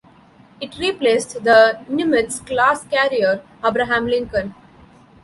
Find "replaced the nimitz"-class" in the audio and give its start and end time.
0.79-2.87